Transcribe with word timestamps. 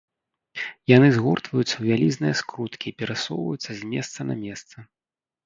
Яны 0.95 1.09
згортваюцца 1.17 1.71
ў 1.77 1.83
вялізныя 1.89 2.33
скруткі 2.41 2.85
і 2.93 2.95
перасоўваюцца 3.03 3.69
з 3.83 3.93
месца 3.93 4.19
на 4.33 4.41
месца. 4.43 4.75